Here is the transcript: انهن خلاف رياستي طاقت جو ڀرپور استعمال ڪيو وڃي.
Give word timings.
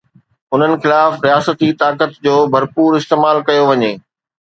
انهن 0.53 0.73
خلاف 0.83 1.11
رياستي 1.27 1.69
طاقت 1.83 2.11
جو 2.25 2.35
ڀرپور 2.53 2.91
استعمال 3.01 3.37
ڪيو 3.47 3.63
وڃي. 3.69 3.93